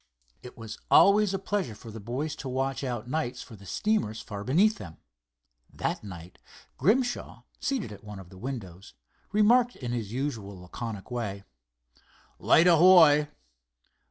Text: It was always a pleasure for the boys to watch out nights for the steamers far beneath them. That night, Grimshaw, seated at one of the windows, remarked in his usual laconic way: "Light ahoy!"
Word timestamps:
It 0.41 0.57
was 0.57 0.79
always 0.89 1.31
a 1.31 1.37
pleasure 1.37 1.75
for 1.75 1.91
the 1.91 1.99
boys 1.99 2.35
to 2.37 2.49
watch 2.49 2.83
out 2.83 3.07
nights 3.07 3.43
for 3.43 3.55
the 3.55 3.67
steamers 3.67 4.19
far 4.19 4.43
beneath 4.43 4.79
them. 4.79 4.97
That 5.71 6.03
night, 6.03 6.39
Grimshaw, 6.79 7.43
seated 7.59 7.91
at 7.91 8.03
one 8.03 8.17
of 8.17 8.29
the 8.29 8.37
windows, 8.39 8.95
remarked 9.31 9.75
in 9.75 9.91
his 9.91 10.11
usual 10.11 10.59
laconic 10.61 11.11
way: 11.11 11.43
"Light 12.39 12.65
ahoy!" 12.65 13.27